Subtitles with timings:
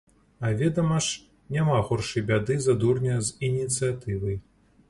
[0.47, 1.19] А ведама ж,
[1.57, 4.43] няма горшай бяды за дурня з ініцыятывай.